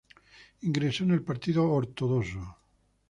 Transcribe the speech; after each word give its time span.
Ingresó 0.61 1.03
en 1.03 1.11
el 1.11 1.21
Partido 1.21 1.69
Ortodoxo. 1.71 2.57